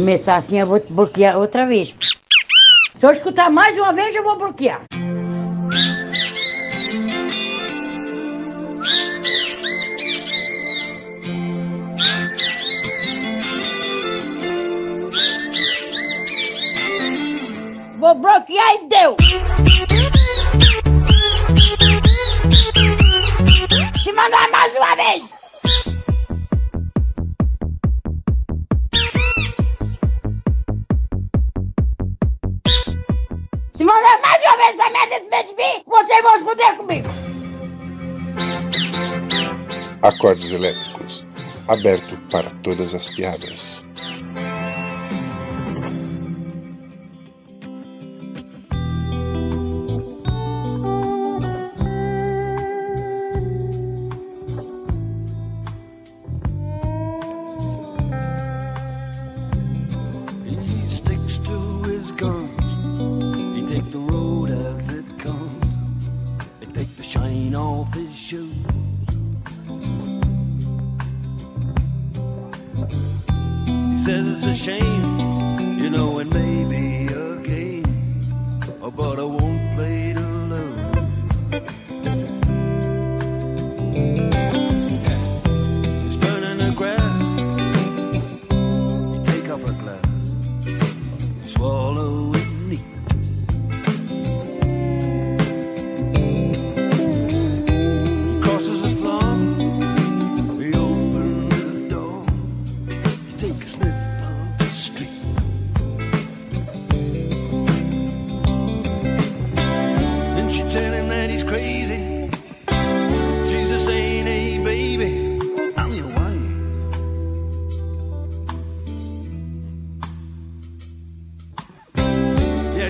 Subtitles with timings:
[0.00, 1.94] começar assim, eu vou te bloquear outra vez.
[2.94, 4.80] Se eu escutar mais uma vez, eu vou bloquear.
[17.98, 19.16] Vou bloquear e deu!
[24.02, 25.39] Se mandar mais uma vez!
[36.76, 37.08] comigo.
[40.02, 41.26] Acordes elétricos
[41.68, 43.89] aberto para todas as piadas.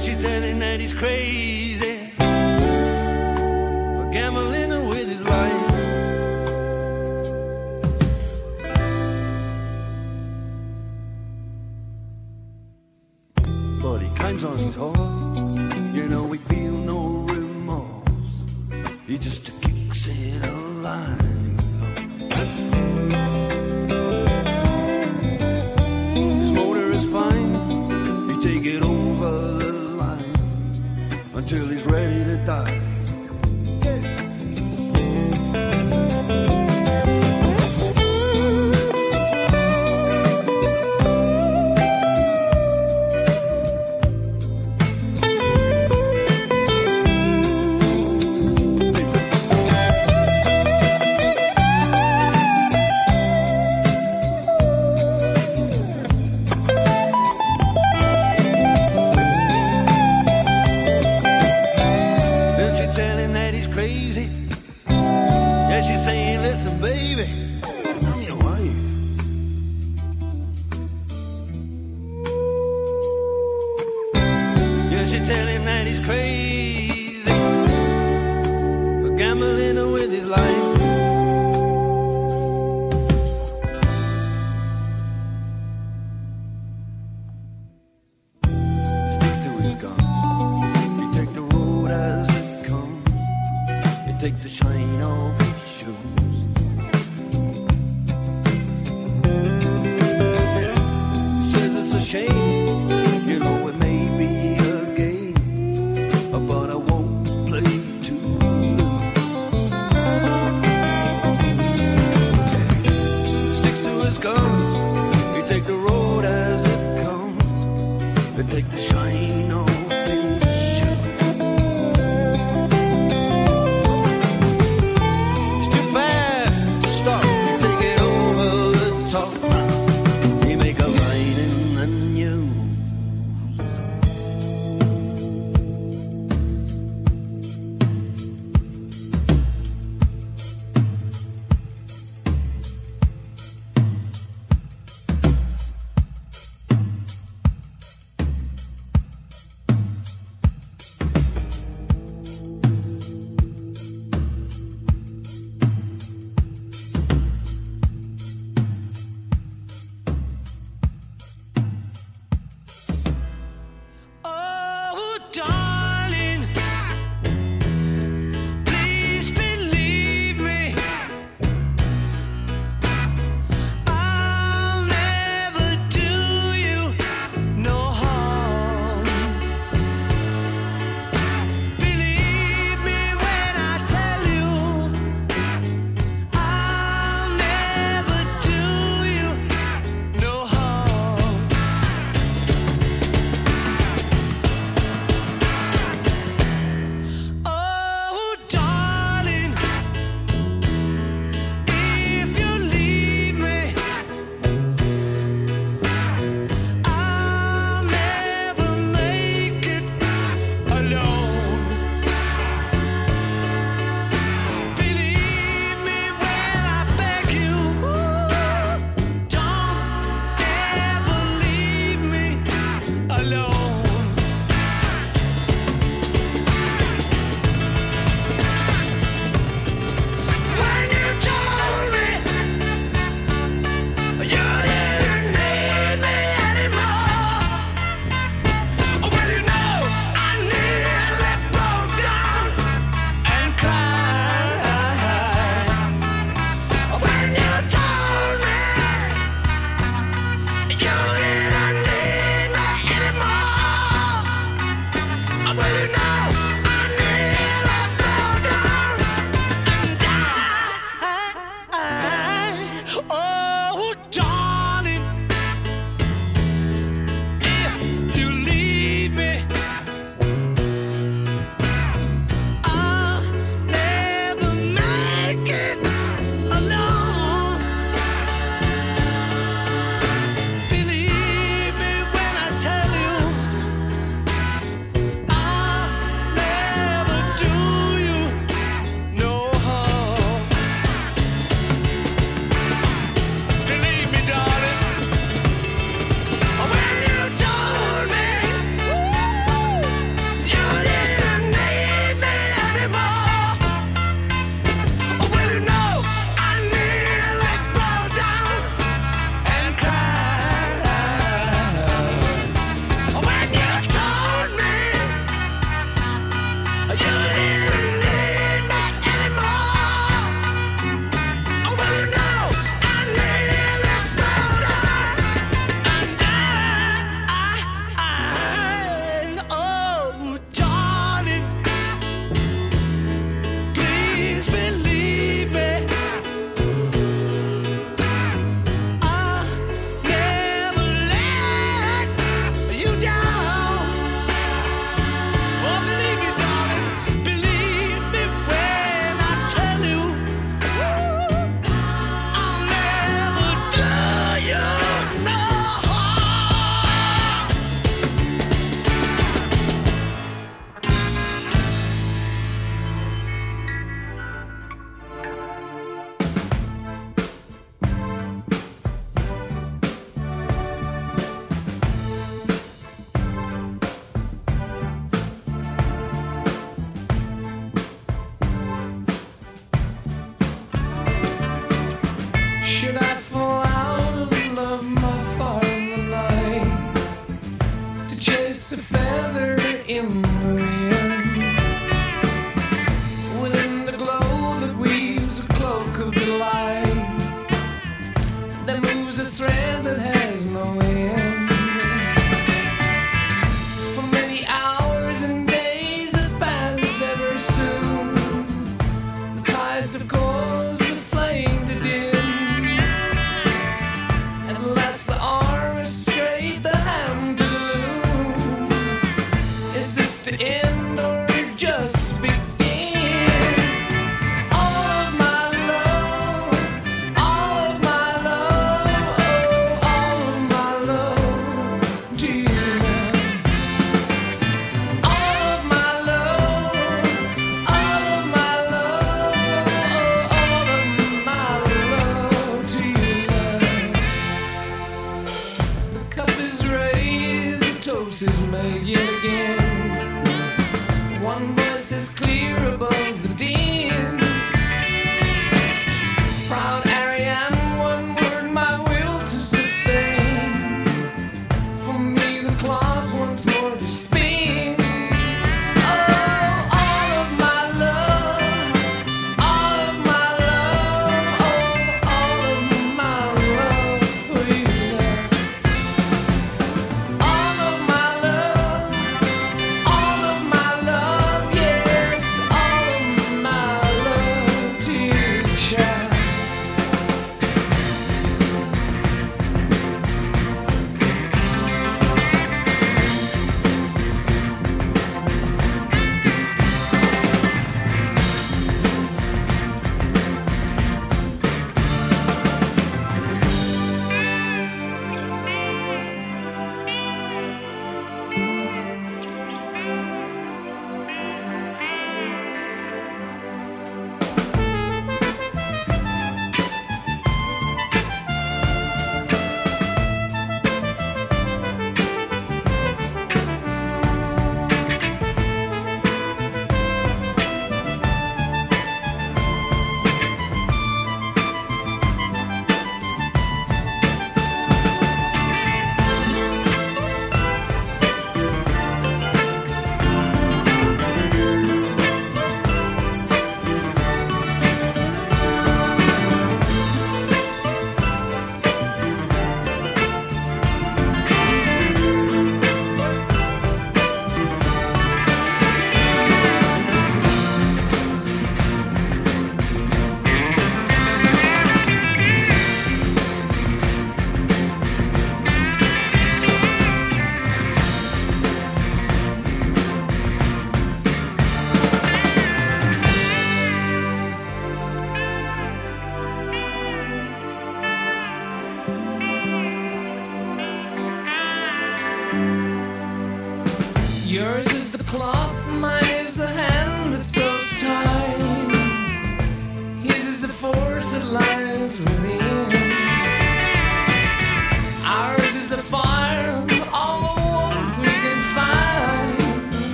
[0.00, 1.69] she's telling that he's crazy.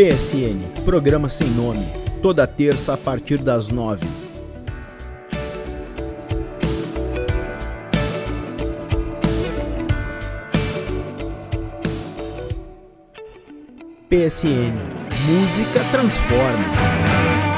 [0.00, 1.84] PSN, programa sem nome,
[2.22, 4.06] toda terça a partir das nove.
[14.08, 14.72] PSN,
[15.28, 17.49] música transforma.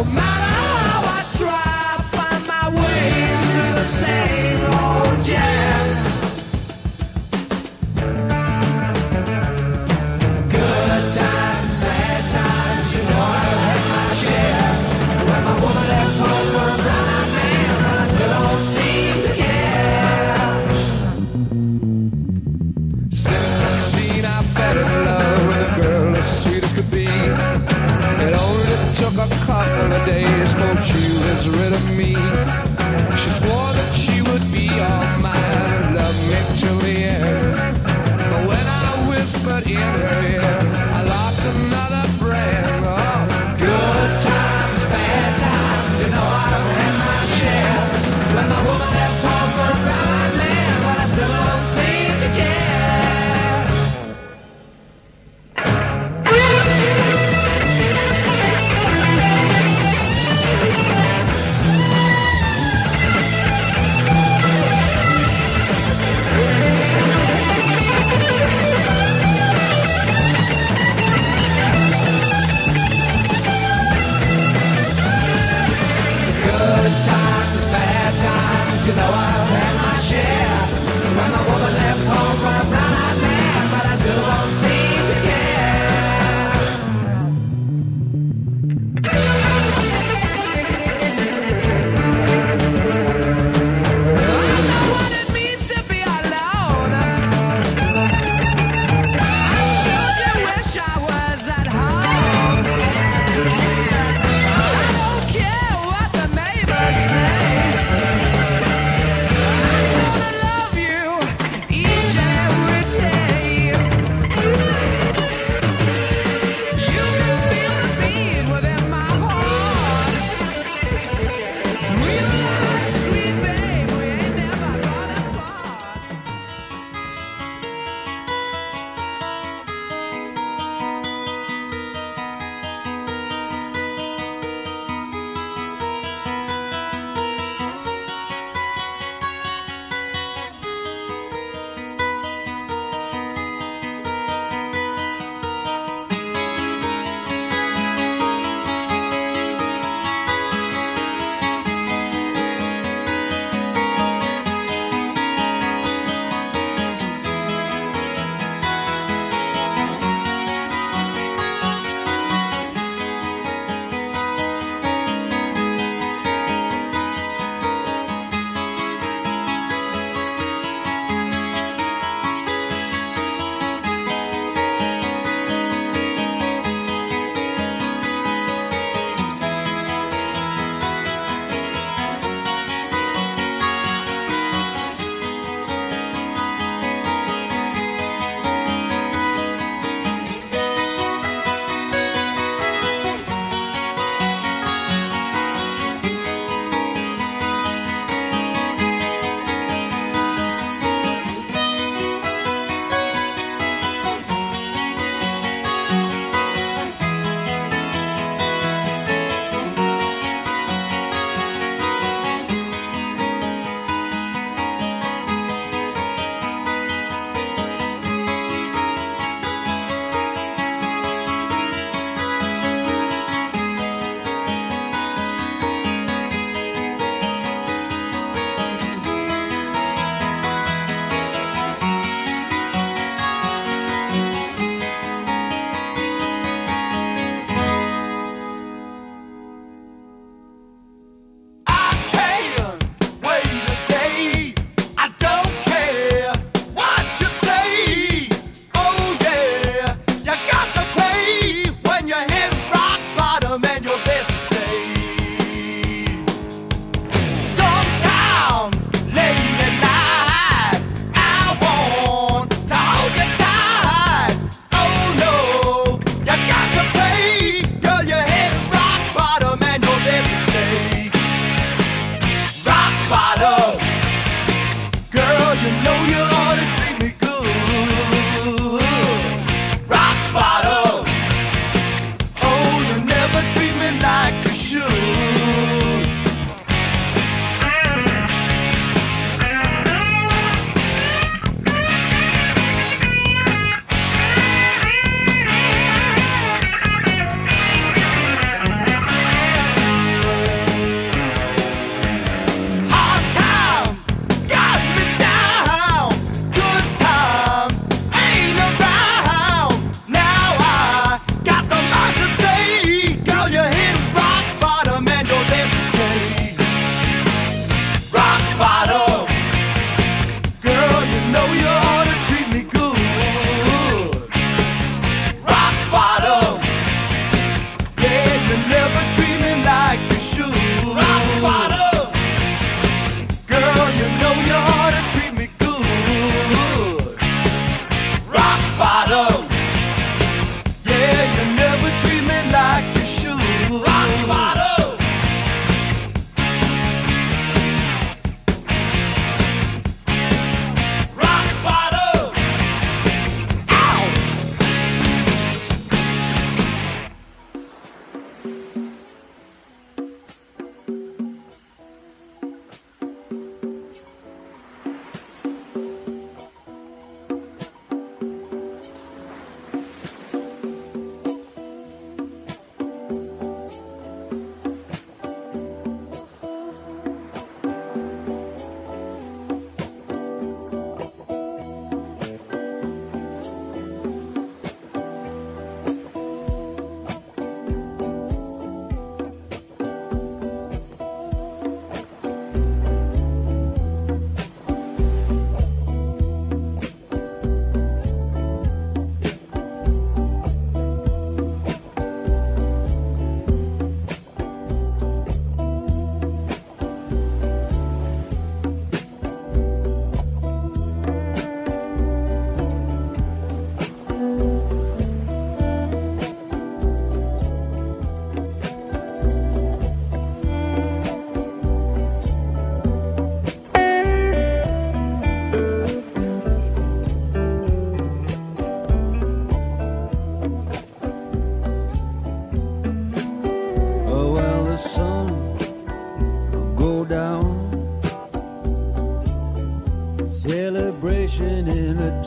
[0.00, 0.49] no matter.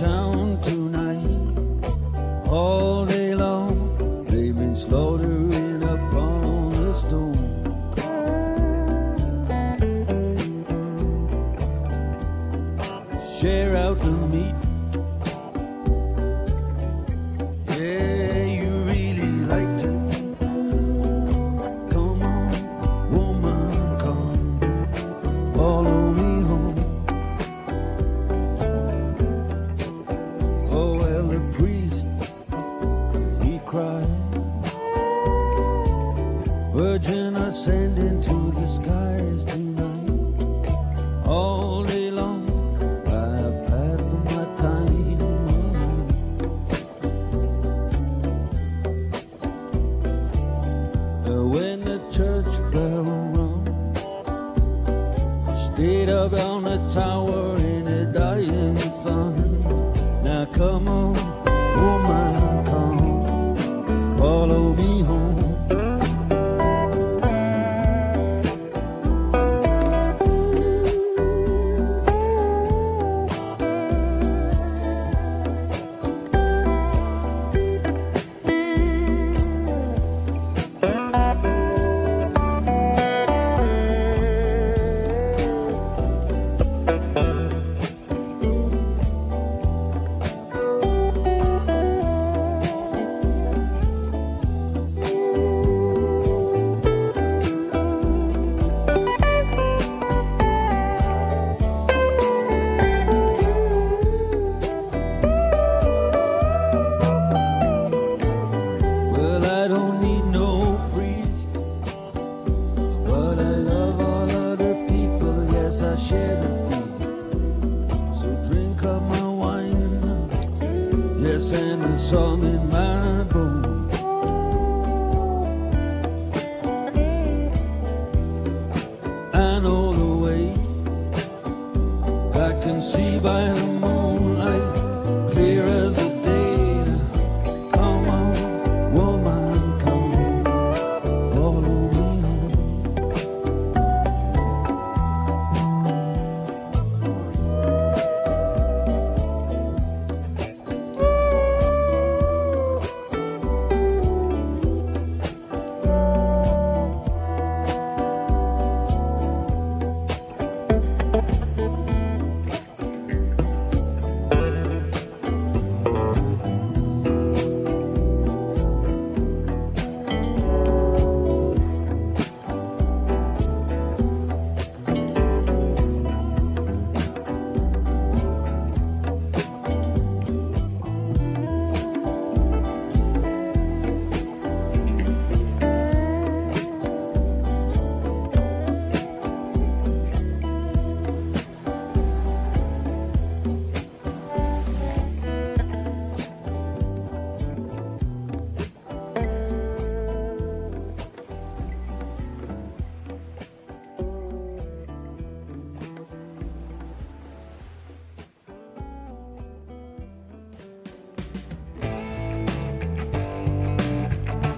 [0.03, 0.42] town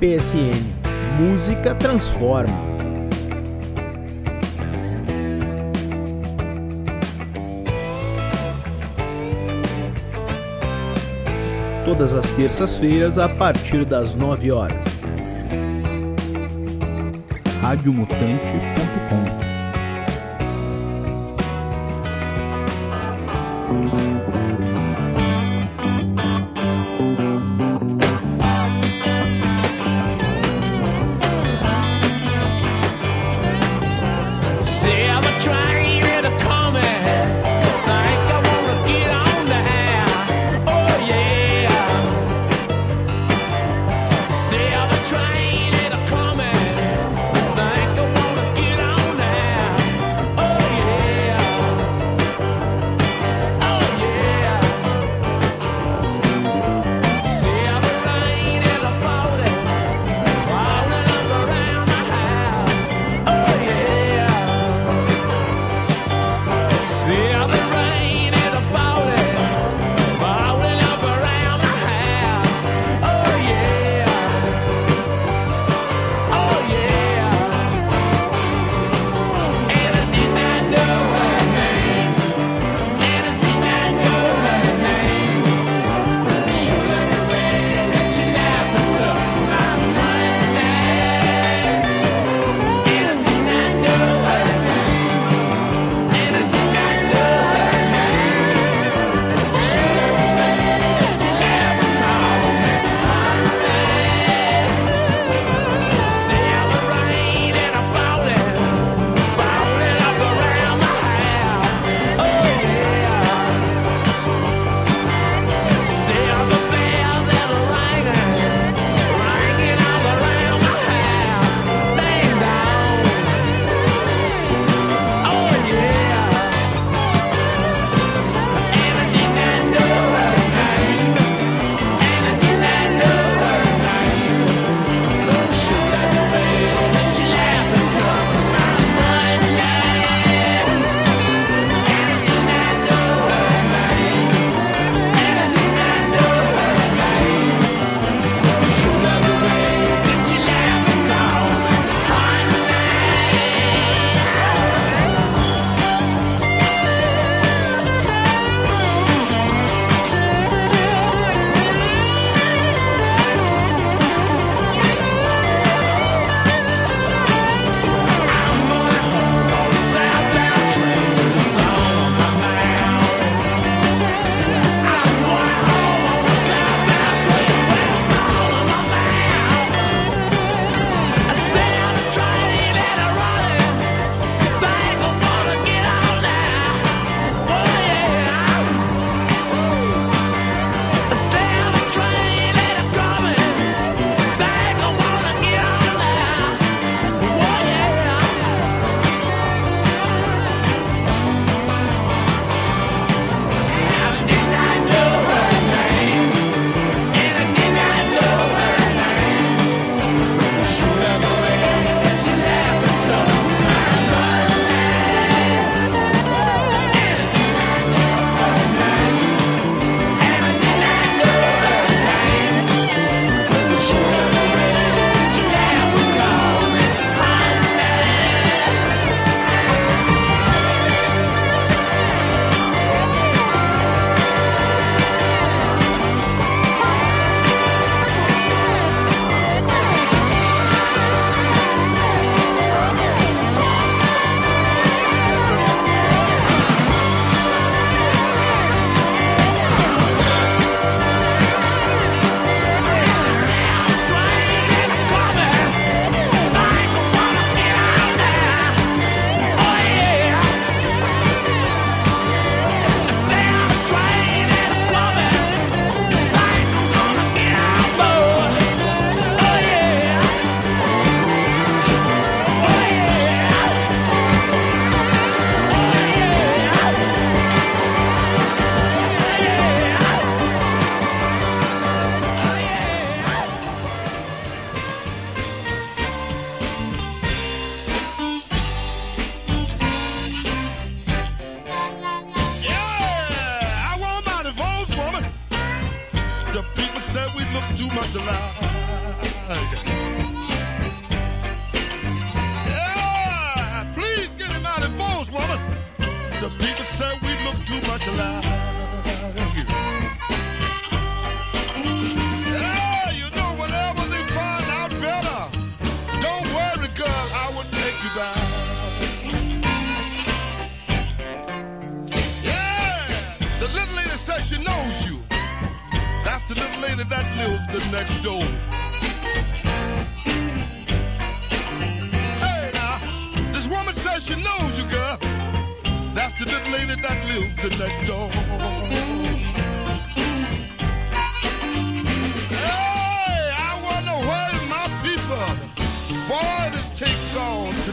[0.06, 0.54] PSN.
[1.20, 2.54] Música transforma.
[11.84, 14.86] todas as terças-feiras a partir das 9 horas.
[17.62, 19.55] radiomutante.com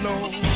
[0.02, 0.51] know.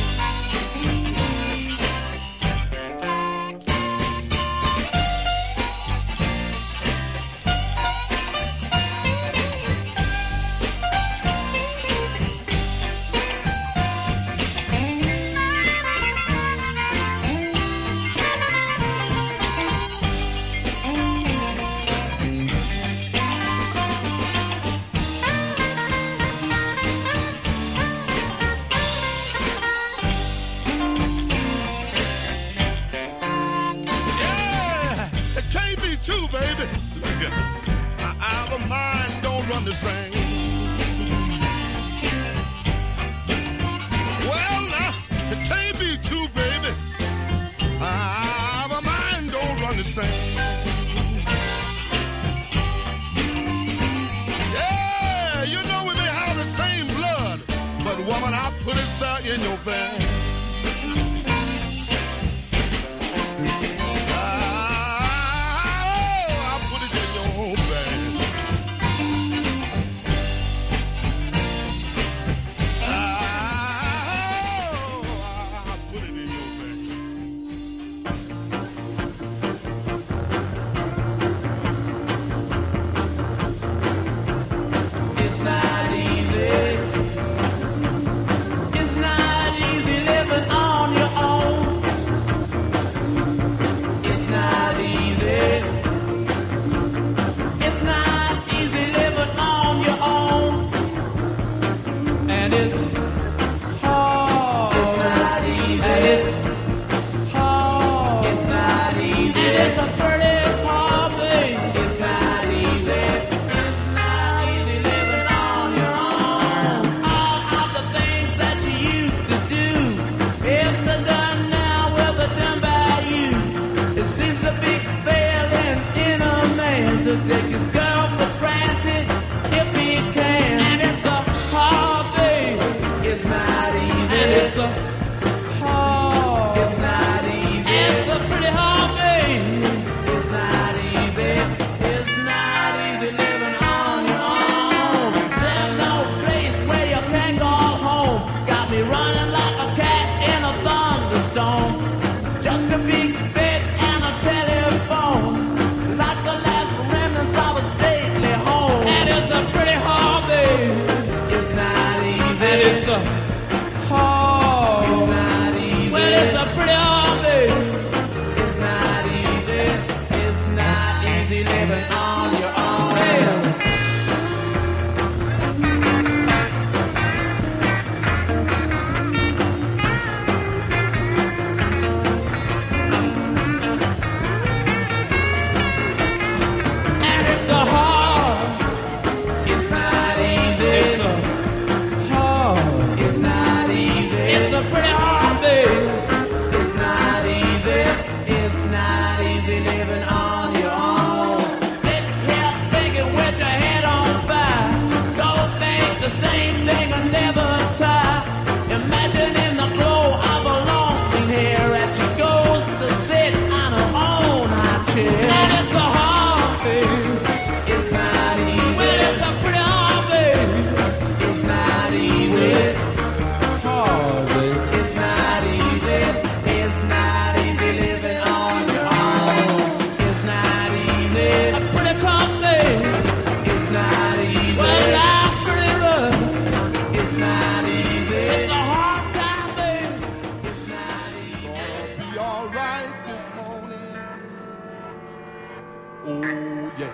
[246.07, 246.87] 哦耶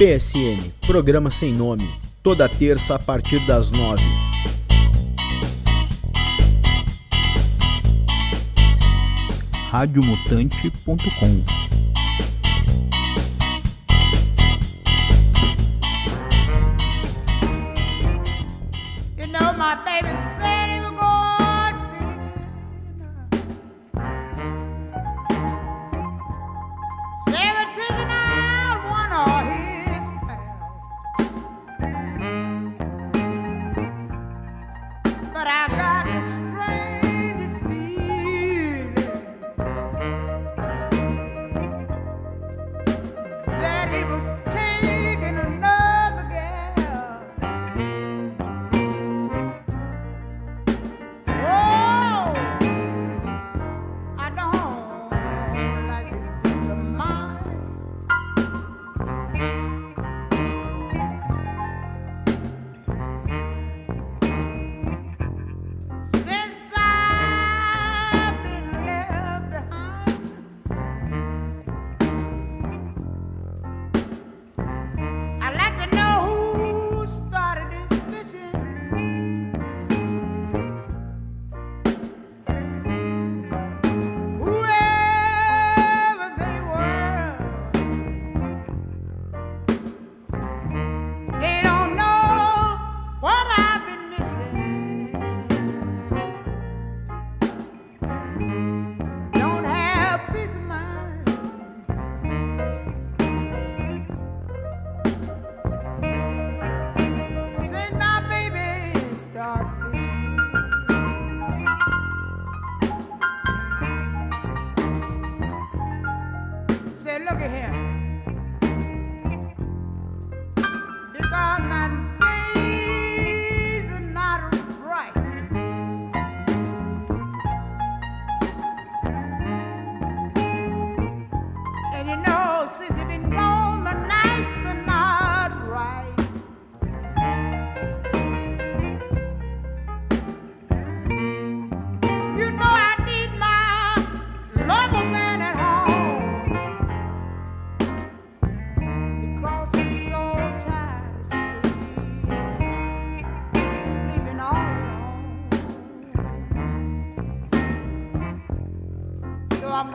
[0.00, 1.86] PSN, programa sem nome,
[2.22, 4.02] toda terça a partir das nove.
[9.70, 11.69] radiomutante.com
[35.32, 36.49] but I got.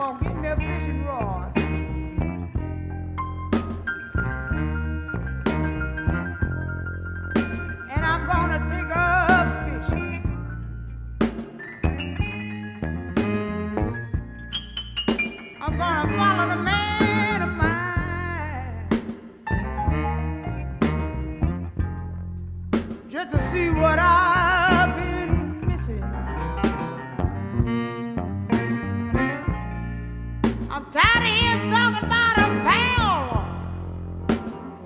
[0.06, 1.52] on getting their fishing rod.
[7.92, 9.08] And I'm gonna take a
[9.66, 10.22] fishing.
[15.60, 18.90] I'm gonna follow the man of mine
[23.08, 24.25] just to see what I
[30.96, 33.44] Tired of him talking about a pal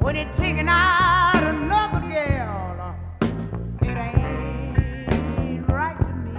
[0.01, 2.97] when he's taking out another girl.
[3.83, 6.33] It ain't right to me.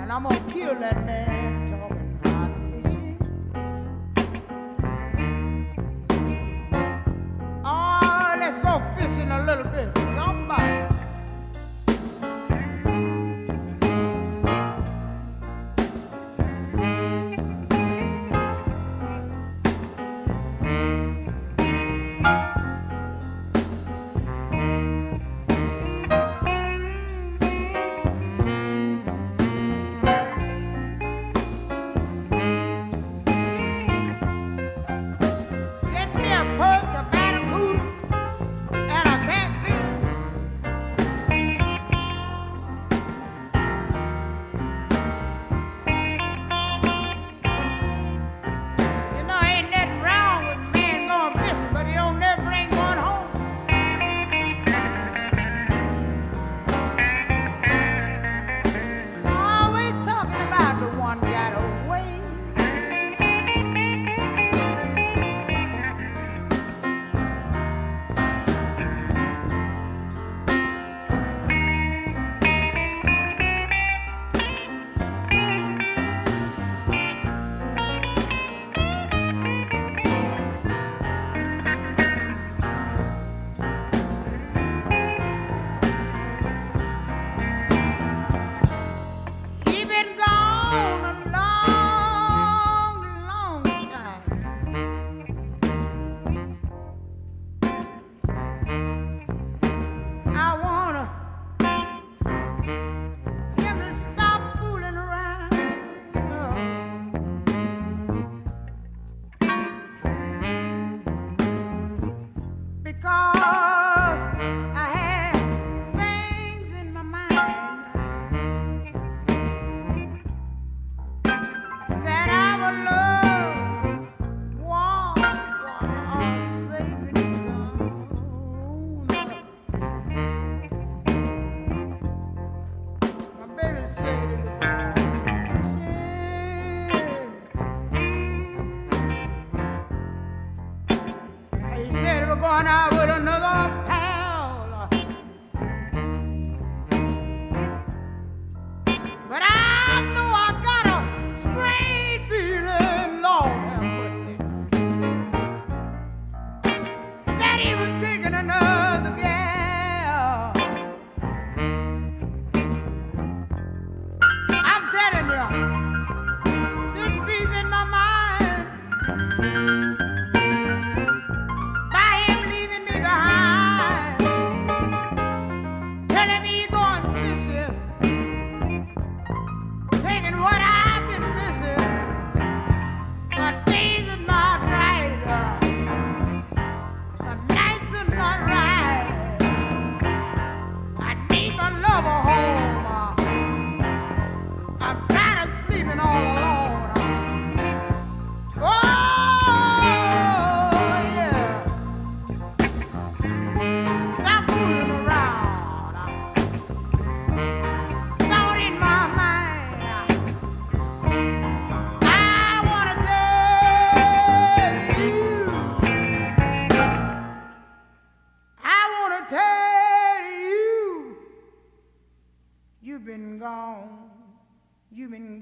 [0.00, 1.27] And I'm gonna kill that man.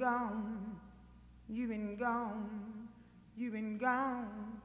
[0.07, 0.78] gone,
[1.48, 2.86] you been gone,
[3.36, 4.62] You've been gone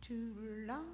[0.00, 0.32] too
[0.66, 0.86] long.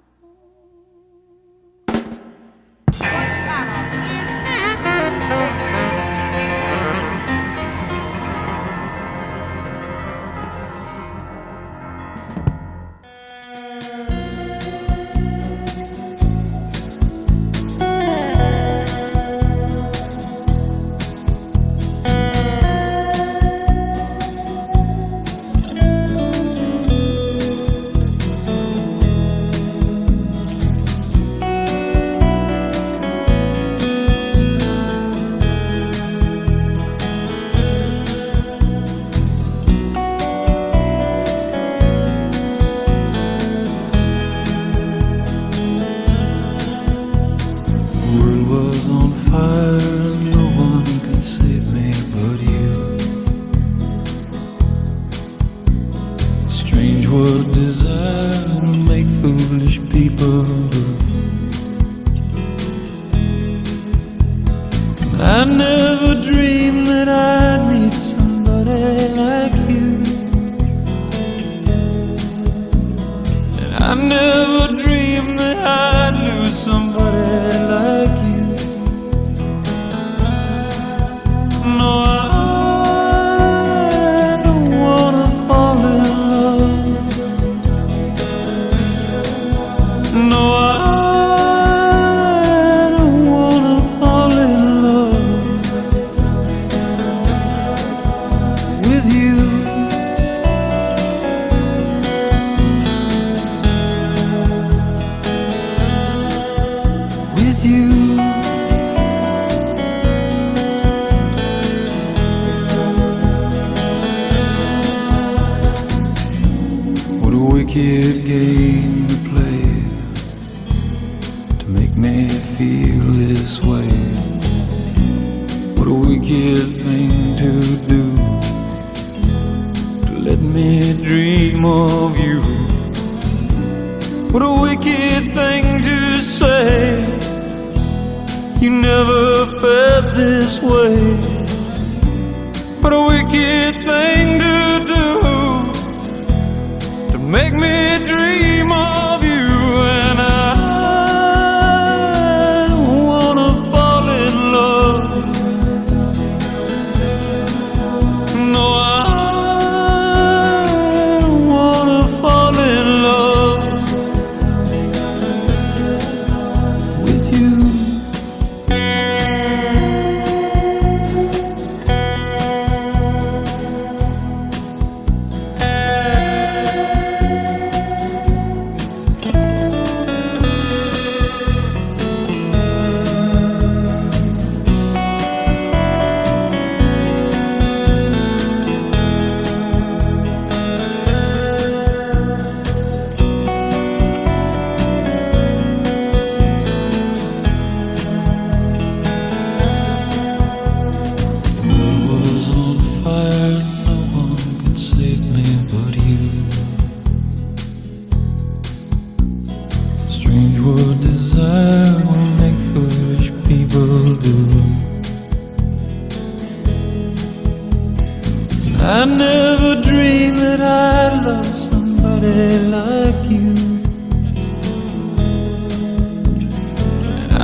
[223.07, 223.53] like you.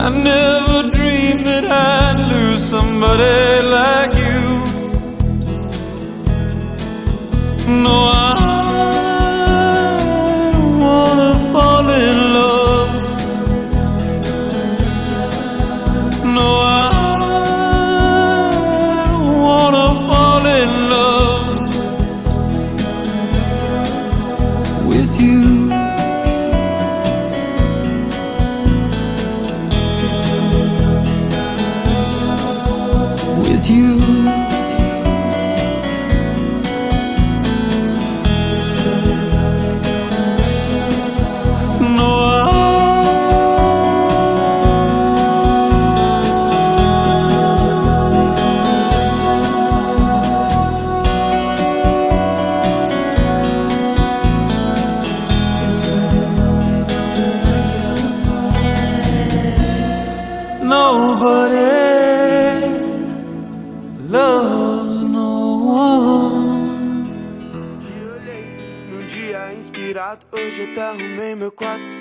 [0.03, 4.41] I never dreamed that I'd lose somebody like you.
[7.83, 8.12] No,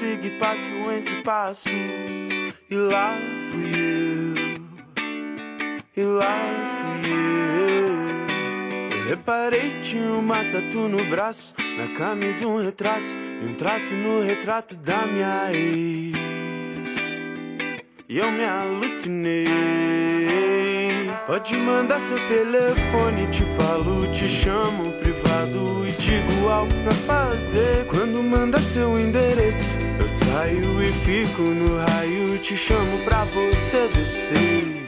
[0.03, 1.69] segui passo entre passo.
[1.69, 3.17] E lá
[3.51, 4.63] fui eu.
[5.97, 6.39] E lá
[6.81, 7.11] fui
[7.71, 8.99] eu.
[8.99, 14.23] eu reparei tinha uma tatu no braço, na camisa um retraso e um traço no
[14.23, 16.17] retrato da minha ex.
[18.09, 20.12] E eu me alucinei.
[21.25, 27.87] Pode mandar seu telefone, te falo, te chamo privado e digo algo pra fazer.
[27.87, 34.83] Quando manda seu endereço, eu saio e fico no raio, te chamo pra você descer.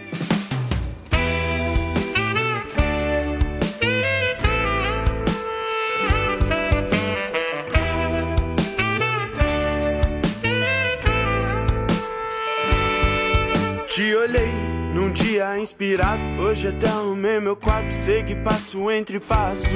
[13.86, 17.92] Te olhei num dia inspirado, hoje até arrumei meu quarto.
[17.92, 19.66] segue passo entre passo.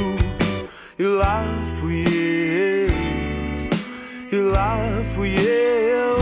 [0.96, 1.44] E lá
[1.80, 2.88] fui eu.
[4.30, 4.78] E lá
[5.16, 6.18] fui eu.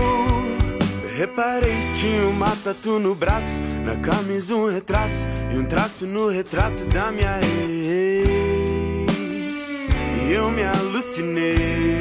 [1.15, 3.61] Reparei, tinha uma tatu no braço.
[3.85, 5.29] Na camisa, um retraço.
[5.53, 8.29] E um traço no retrato da minha ex.
[10.27, 11.96] E eu me alucinei.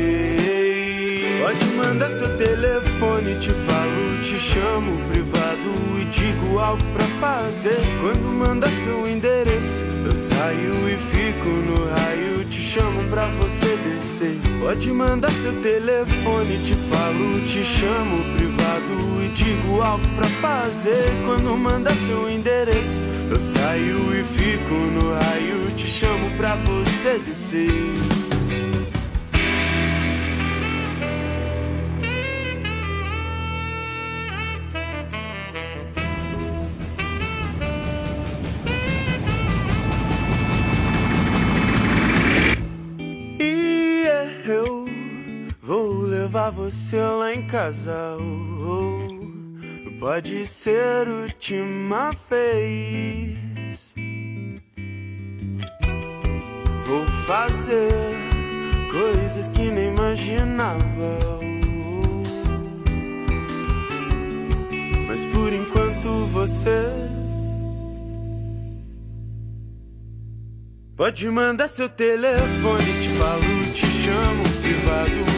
[1.46, 7.78] Pode mandar seu telefone, te falo, te chamo privado e digo algo pra fazer.
[8.02, 14.40] Quando manda seu endereço, eu saio e fico no raio, te chamo pra você descer.
[14.60, 21.12] Pode mandar seu telefone, te falo, te chamo privado e digo algo pra fazer.
[21.28, 28.15] Quando manda seu endereço, eu saio e fico no raio, te chamo pra você descer.
[46.66, 48.18] Você lá em casa.
[48.20, 49.04] oh,
[49.92, 50.00] oh.
[50.00, 53.94] Pode ser última vez.
[56.88, 57.92] Vou fazer
[58.92, 61.20] coisas que nem imaginava.
[61.40, 62.24] oh.
[65.08, 66.84] Mas por enquanto você
[70.98, 75.35] Pode mandar seu telefone, te falo, te chamo privado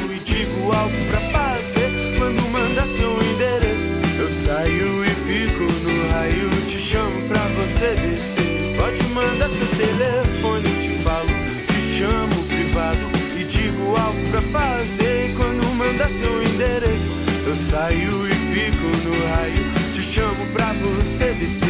[0.74, 1.91] algo pra fazer.
[2.18, 8.76] Quando manda seu endereço, eu saio e fico no raio, te chamo pra você descer.
[8.78, 11.30] Pode mandar seu telefone, te falo,
[11.68, 13.05] te chamo privado
[13.39, 15.34] e digo algo pra fazer.
[15.36, 17.15] Quando manda seu endereço,
[17.45, 21.66] eu saio e fico no raio, te chamo pra você descer.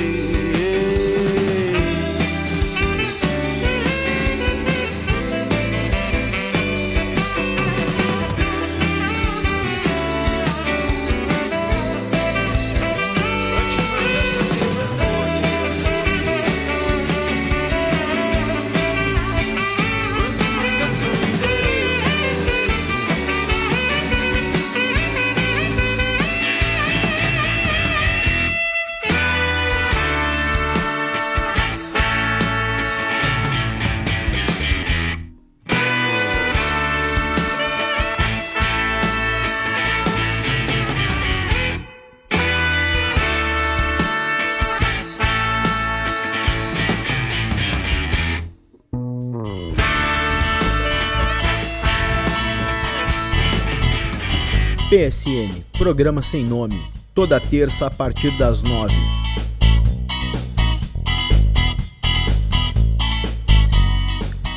[54.97, 56.81] PSN, programa sem nome,
[57.13, 58.95] toda terça a partir das nove.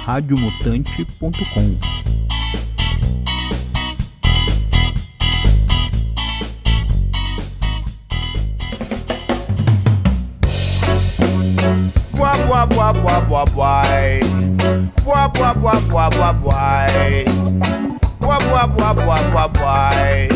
[0.06, 1.76] radiomutante.com
[12.16, 14.20] Boa, boa, boa, boa, boa, boy.
[15.04, 17.79] Boa, boa, boa, boa, boa, boy.
[18.48, 19.90] Boa, boa, boa, boa, boa.
[20.04, 20.28] Ei,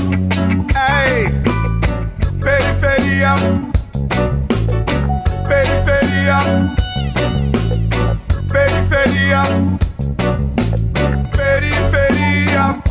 [2.40, 3.34] periferia.
[5.48, 6.38] Periferia.
[8.50, 9.42] Periferia.
[11.32, 12.82] Periferia.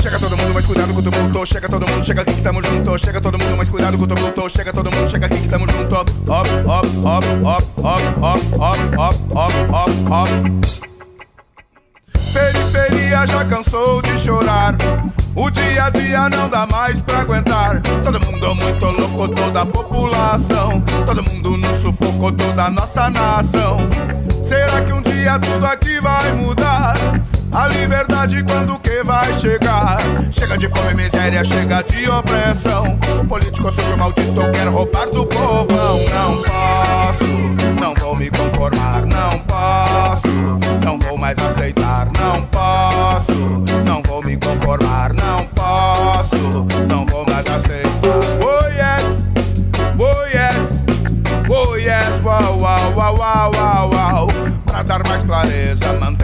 [0.00, 1.46] Chega todo mundo, mais cuidado com o tumulto.
[1.46, 2.98] Chega todo mundo, chega aqui que tamo junto.
[2.98, 4.48] Chega todo mundo, mais cuidado com o tumulto.
[4.48, 5.94] Chega todo mundo, chega aqui que tamo junto.
[5.94, 8.80] Hop, hop, hop, hop, hop, hop, hop,
[9.34, 10.85] hop, hop, hop,
[12.86, 14.76] Periferia já cansou de chorar.
[15.34, 17.80] O dia a dia não dá mais pra aguentar.
[18.04, 20.80] Todo mundo muito louco, toda a população.
[21.04, 23.78] Todo mundo no sufoco, toda a nossa nação.
[24.44, 26.94] Será que um dia tudo aqui vai mudar?
[27.52, 29.98] A liberdade quando que vai chegar?
[30.30, 32.98] Chega de fome e miséria, chega de opressão.
[33.28, 35.98] Político sujo maldito quer roubar do povão.
[36.14, 39.04] Não posso, não vou me conformar.
[39.06, 39.55] Não posso,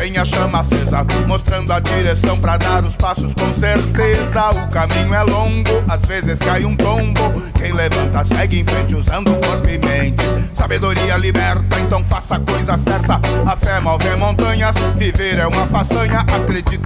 [0.03, 4.50] mantenha a chama acesa, mostrando a direção pra dar os passos com certeza.
[4.50, 7.20] O caminho é longo, às vezes cai um tombo.
[7.55, 10.24] Quem levanta segue em frente usando corpo e mente.
[10.55, 13.20] Sabedoria liberta, então faça a coisa certa.
[13.46, 16.20] A fé move montanhas, viver é uma façanha.
[16.20, 16.80] Acredite,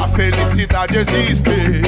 [0.00, 1.82] a felicidade existe.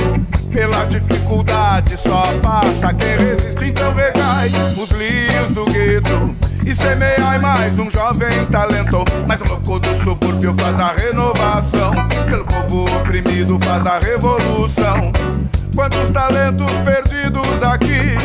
[0.51, 6.56] Pela dificuldade só passa quem resiste, então recai os lírios do gueto.
[6.67, 11.93] E semeai mais um jovem talento Mais um louco do subúrbio faz a renovação
[12.29, 15.13] Pelo povo oprimido faz a revolução
[15.77, 18.17] Quantos talentos perdidos aqui.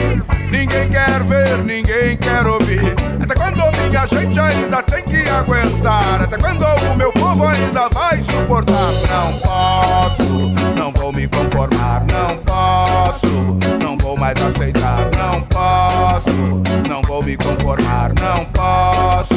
[0.50, 2.96] Ninguém quer ver, ninguém quer ouvir.
[3.22, 6.22] Até quando minha gente ainda tem que aguentar?
[6.22, 8.94] Até quando o meu povo ainda vai suportar?
[9.10, 10.24] Não posso,
[10.78, 12.06] não vou me conformar.
[12.10, 13.28] Não posso,
[13.84, 15.10] não vou mais aceitar.
[15.18, 16.31] Não posso,
[17.22, 18.12] vou me conformar.
[18.20, 19.34] Não posso,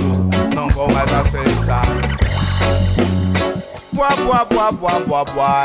[0.54, 1.84] não vou mais aceitar.
[3.92, 5.62] Boa, boa, boa, boa, boa, boa.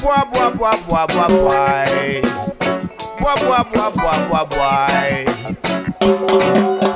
[0.00, 1.84] Boa, boa, boa, boa, boa, boa.
[3.18, 4.86] Boa, boa, boa, boa, boa, boa.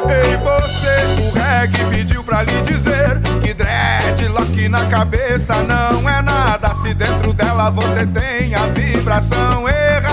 [0.08, 6.74] Ei, você, o reggae pediu pra lhe dizer que dreadlock na cabeça não é nada.
[6.82, 10.05] Se dentro dela você tem a vibração errada.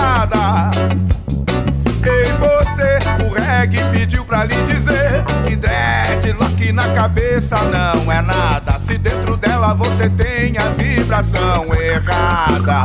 [3.74, 8.78] Reggae pediu pra lhe dizer que dreadlock na cabeça não é nada.
[8.86, 12.84] Se dentro dela você tem a vibração errada.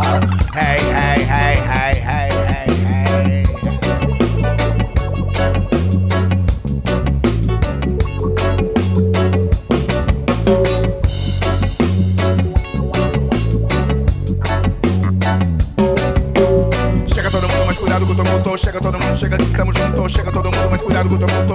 [0.56, 1.89] Hey, hey, hey, hey,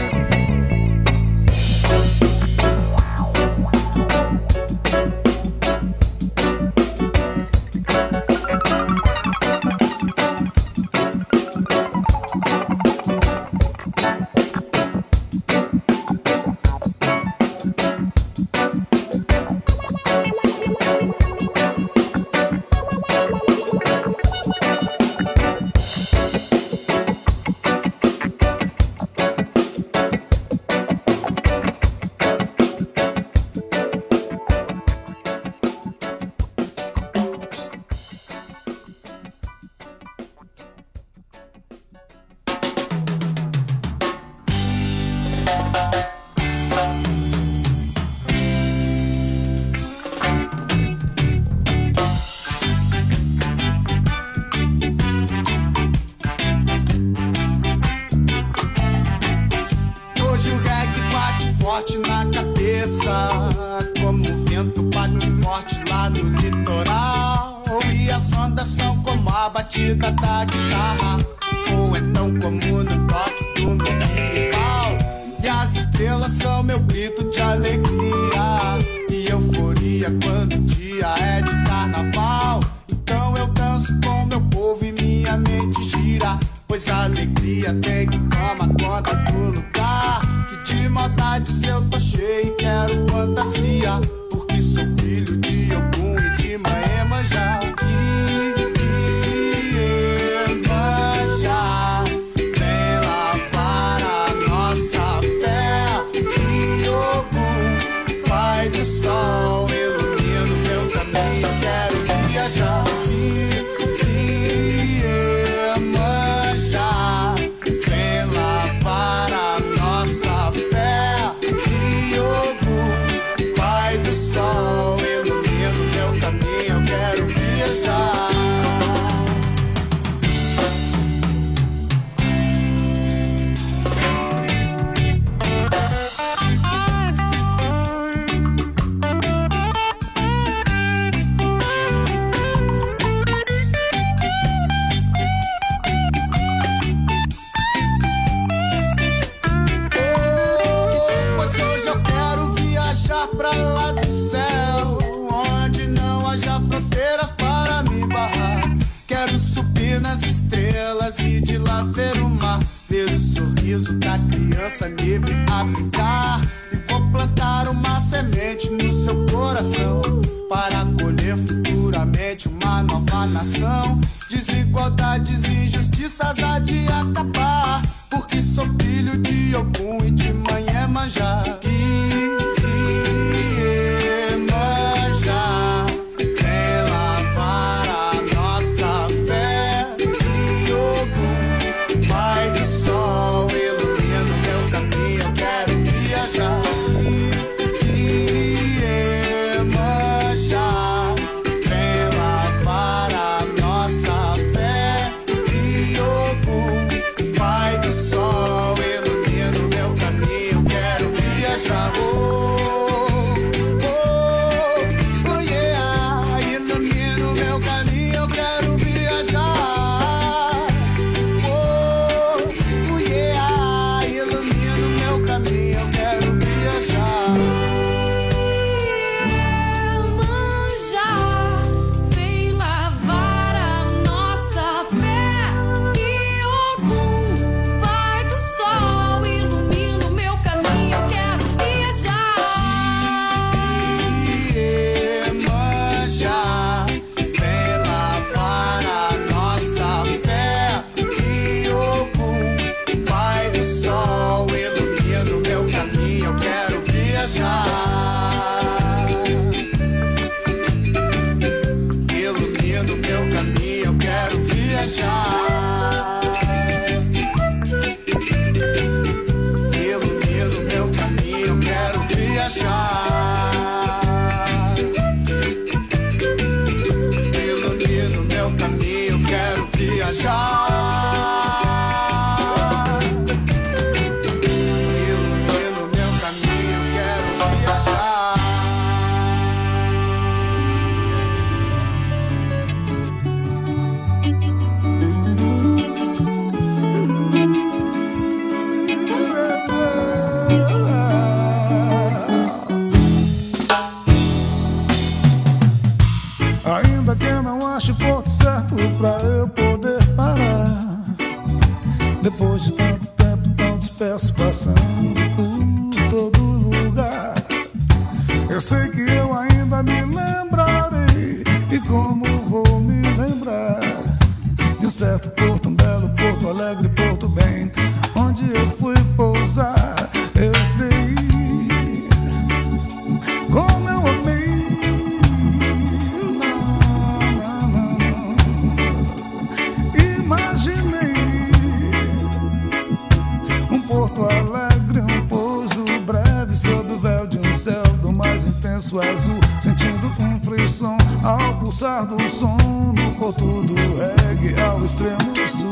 [351.48, 352.58] Ao pulsar do som
[352.92, 355.70] do porto do reggae ao extremo sul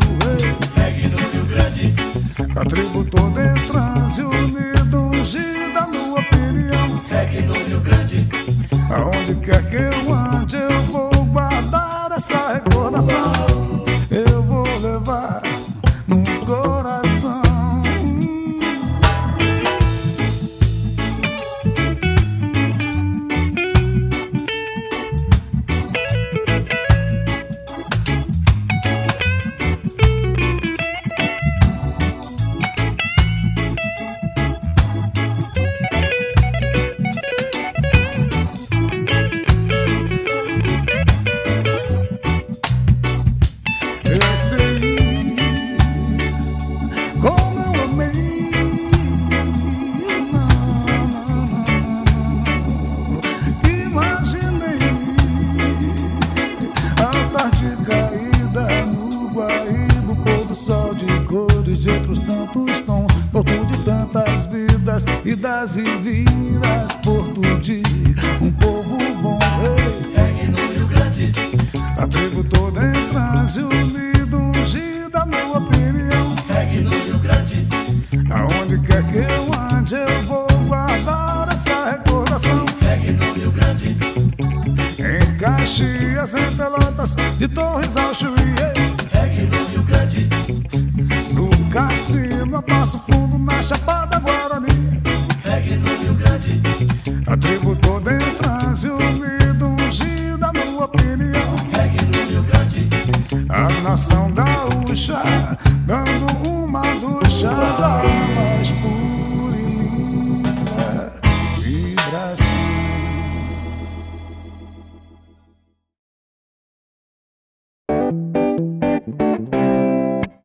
[0.74, 1.94] Reggae no Rio Grande.
[2.56, 7.02] A tribo toda em transe unida, ungida no opinião.
[7.10, 8.26] Reggae no Rio Grande.
[8.90, 10.85] Aonde quer que eu ande eu